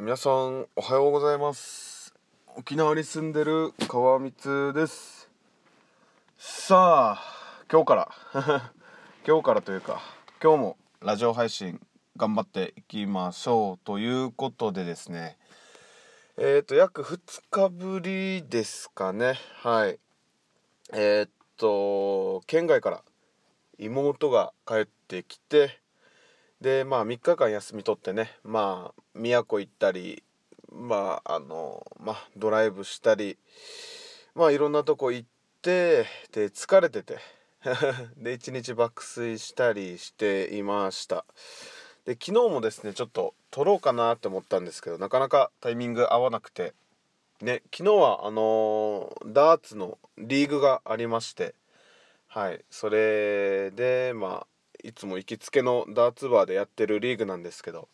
[0.00, 2.14] 皆さんおはようございます。
[2.54, 5.28] 沖縄に住んでる川光です。
[6.36, 8.08] さあ今日から。
[9.26, 10.00] 今日からというか
[10.40, 11.84] 今日もラジオ配信
[12.16, 15.36] 頑張っていきましょうということでですね。
[16.36, 19.34] えっ、ー、と約2日ぶりですかね。
[19.64, 19.98] はい。
[20.92, 23.02] えっ、と県外から
[23.78, 25.80] 妹が帰ってきて
[26.60, 30.22] でまあ3日間休み取ってねまあ宮古行ったり
[30.72, 33.38] まああのまあドライブしたり
[34.34, 35.28] まあいろんなとこ行っ
[35.62, 37.18] てで疲れてて
[38.16, 41.24] で一日爆睡したりしていました。
[42.04, 46.72] で昨日もですねちょっと撮ろうかなって思ったんですけどなかなかタイミング合わなくて
[47.42, 51.54] ね昨日はあのー、ダーツのリーグがありまして
[52.26, 57.88] はいそれでまあいつも行きつけのダーツバーでやってるリーグなんですけど、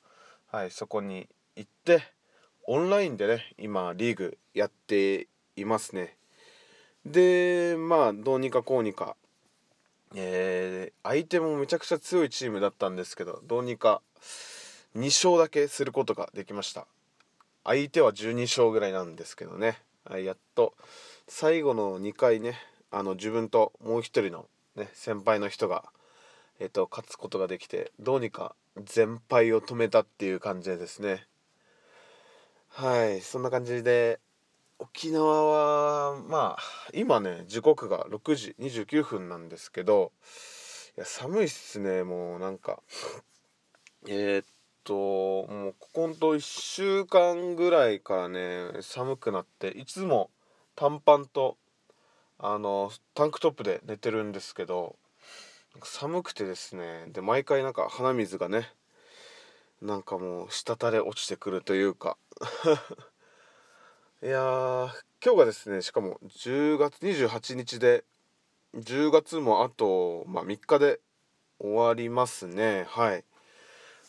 [0.51, 2.03] はい、そこに行って
[2.67, 6.17] オンラインでね今リーグやっていますね。
[7.05, 9.17] でまあどうにかこうにか
[10.15, 14.01] えー、相手もめちゃくちゃ強いチームだったんですけどどうにか
[14.97, 16.87] 2勝だけすることができました。
[17.65, 20.75] 相手は12勝ぐらいなんですけどね、はい、やっと
[21.27, 22.59] 最後の2回ね
[22.91, 25.85] あの自分ともう一人の、ね、先輩の人が
[26.61, 31.27] えっと、勝つことができてどうにか全敗を止めたっていう感じですね。
[32.69, 34.19] はいそんな感じで
[34.79, 40.13] 沖縄はまあ今ね時刻が6時29分なんですけど
[40.97, 42.83] いや寒いっすねもうなんか。
[44.07, 44.49] え、っ
[44.85, 50.31] ともうここんと1週間ぐらいからね寒くなっていつも
[50.77, 51.57] 短パンと
[52.39, 54.97] あのタンクトップで寝てるんですけど
[55.83, 58.71] 寒くてですねで毎回なんか鼻水がね
[59.83, 62.17] なんかもう滴れ落ちてくるというか。
[64.23, 64.89] いやー
[65.23, 68.05] 今日がですねしかも10月28日で
[68.75, 71.01] 10月もあと、まあ、3日で
[71.59, 72.87] 終わりますね。
[72.89, 73.25] はい。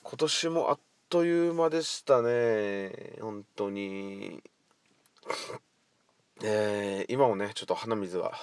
[0.04, 3.18] 今年もあっという間でしたね。
[3.20, 4.42] 本当に。
[6.44, 8.34] えー、今もねちょっと鼻水が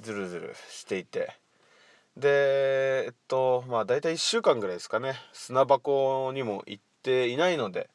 [0.00, 1.36] ズルズルしていて。
[2.16, 5.14] でえっとまあ大体1週間ぐらいですかね。
[5.32, 7.90] 砂箱にも行っていないので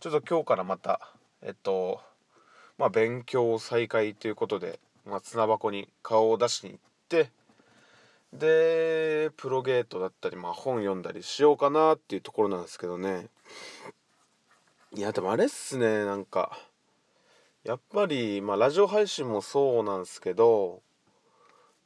[0.00, 1.00] ちょっと今日からまた
[1.42, 2.00] えっと
[2.76, 7.30] まあ勉強再開ということで、まあ、砂箱に顔を出しに行って
[8.34, 13.28] でプロゲートだったり、まあ、本読んだりしようかなっていうところなんですけどね。
[14.92, 16.58] いやでもあれっすねなんか。
[17.64, 20.82] やっぱり、まあ、ラジオ配信もそうなんですけど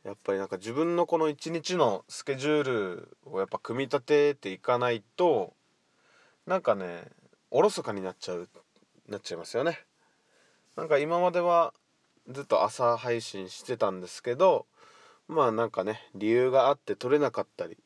[0.08, 5.52] やっぱりなんか自分のこの一日のスケジュールをやっぱ組み立てていかないと
[6.46, 7.02] なんかね
[7.50, 8.48] おろそかになっちゃう
[9.06, 9.84] なっちゃいますよね。
[10.76, 11.74] なんか今までは
[12.26, 14.64] ずっと朝配信してたんですけど
[15.28, 17.76] まあなんかね理由があって撮れなかったり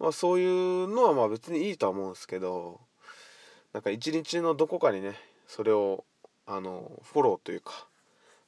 [0.00, 2.80] まあそういうのはまあ別にいいとは思うんですけど
[3.72, 5.14] なんか一日のどこかにね
[5.46, 6.04] それを
[6.44, 7.86] あのフォローというか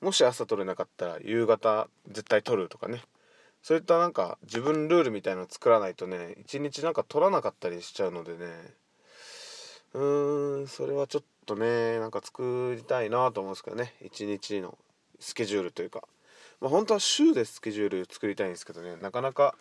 [0.04, 3.00] もし朝取れなかったら夕方絶対取るとかね。
[3.62, 8.46] そういったなんか自分ルールみたいの作らないとね一日なんか取らなかったりしちゃうのでね。
[9.94, 13.94] うーんそれはちょっとねなんか作りたいなと思うんですけどね。
[14.02, 14.76] 一日の
[15.20, 16.02] スケジュールというか。
[16.60, 18.96] まあ本当は週でスケジュール作りたいんですけどね。
[18.96, 19.54] なかなか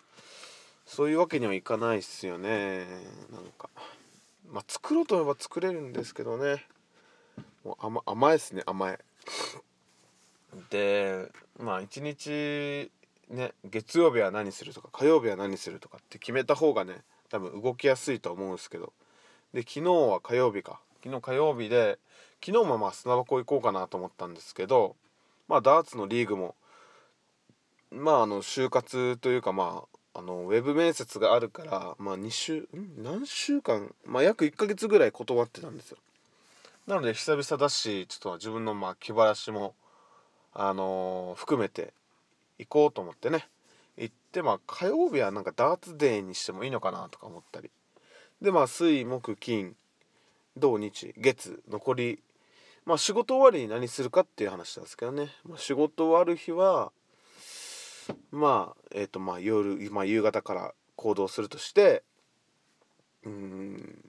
[0.84, 2.86] そういうわけにはいかないっすよね。
[3.32, 3.70] なんか。
[4.52, 6.66] まあ作ろうと思えば作れるんですけどね。
[7.64, 8.92] もう甘甘いっすね甘
[10.74, 12.90] いでまあ一日
[13.30, 18.92] ね月曜日は何するとか火曜日は何するとかって決めた方がね多分動きやすいと思うんですけど。
[19.54, 20.80] で昨日は火曜日か。
[21.04, 21.98] 昨日火曜日で
[22.44, 24.96] 昨日もまあ砂箱行こうかなと思ったんですけど
[25.46, 26.56] まあダーツのリーグも
[27.92, 33.02] まああの就活というかまああのウェブ面接があるからまあ2週ん？
[33.02, 33.94] 何週間？
[34.04, 35.98] まあ約1ヶ月ぐらい断ってたんですよ。
[36.88, 39.74] なので久々だしちょっと自分のまあ気晴らしも
[40.54, 41.92] あのー、含めて
[42.58, 43.48] 行こうと思ってね。
[43.96, 47.70] 行ってまあ火曜日はなんかダーツデーにしてもいいのかなとか思ったり。
[48.40, 49.76] でまあ水木金
[50.56, 52.22] 土日月残り。
[52.84, 56.92] まあ仕事終わりに何するかっていう話なんですけどね、まあ、仕事終わる日は
[58.30, 62.02] まあえっ、ー、とまあ夜、まあ、夕方から行動するとして。
[63.24, 64.04] うん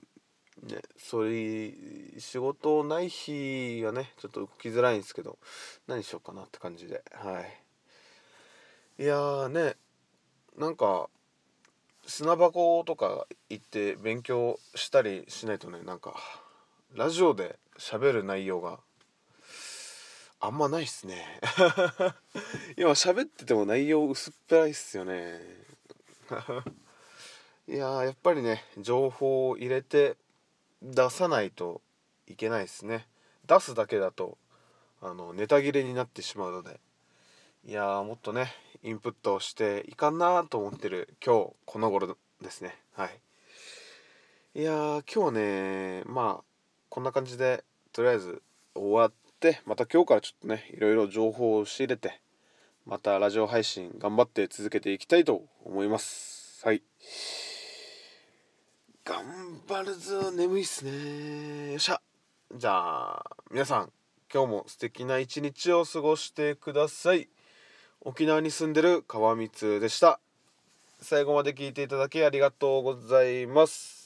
[0.62, 5.38] ね、そういう仕事ない日はねちょっと動きづらいんですけど
[5.86, 7.02] 何しようかなって感じで。
[7.12, 7.40] は
[8.98, 9.02] い。
[9.02, 9.76] いやーね
[10.56, 11.08] なんか
[12.06, 16.14] 砂箱とか行って勉強したりしないとねなんか
[16.94, 18.78] ラジオで喋る内容が
[20.40, 21.40] あんまないっすね。
[22.76, 25.40] 今喋ってても内容薄っぺらいっすよね。
[27.68, 30.16] いややっぱりね情報を入れて
[30.82, 31.80] 出さないと
[32.26, 33.06] いけないですね。
[33.46, 34.38] 出すだけだと
[35.00, 36.80] あのネタ切れになってしまうので。
[37.66, 38.52] いやもっとね
[38.84, 42.76] インプットをしていかんなと思ってる今日この頃ですね。
[42.94, 43.20] はい。
[44.54, 46.44] いや今日はねまあ
[46.88, 48.40] こんな感じでとりあえず
[48.74, 52.20] 終わってまた今日からちょっとねいろいろ情報を仕入れて
[52.86, 56.64] またラジオ配信頑張って続けていきたいと思います。
[56.64, 56.84] はい。
[59.04, 59.24] 頑
[59.68, 62.05] 張るぞ眠いっすねよっしゃ。
[62.54, 63.92] じゃあ皆さん
[64.32, 67.28] 今日も素敵な一日を過ごしてください。
[68.00, 70.20] 沖縄に住んでる川光でした。
[71.00, 74.05] 最後まで聞いていただきありがとうございます。